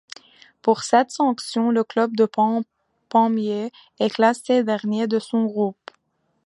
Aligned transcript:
Pour 0.63 0.81
cette 0.81 1.11
sanction 1.11 1.69
le 1.69 1.83
club 1.83 2.17
de 2.17 2.27
Pamiers 3.07 3.71
est 3.99 4.09
classé 4.09 4.63
dernier 4.63 5.05
de 5.05 5.19
son 5.19 5.45
groupe. 5.45 5.77